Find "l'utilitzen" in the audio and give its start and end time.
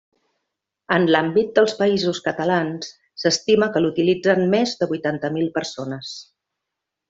3.85-4.45